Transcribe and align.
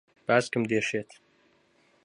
باسکم 0.27 0.63
دێشێت. 0.69 1.09